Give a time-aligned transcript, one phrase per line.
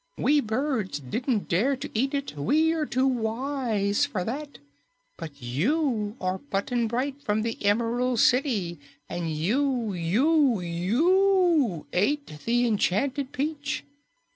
[0.17, 4.57] We birds didn't dare to eat it; we are too wise for that.
[5.15, 12.65] But you are Button Bright from the Emerald City, and you, YOU, YOU ate the
[12.65, 13.83] enchanted peach!